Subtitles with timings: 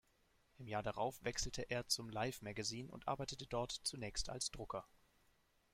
[0.57, 4.83] Im Jahr darauf wechselte er zum „Life“-Magazin und arbeitete dort zunächst als Drucker.